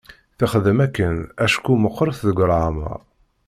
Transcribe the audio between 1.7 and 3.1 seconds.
meqqret deg leɛmer.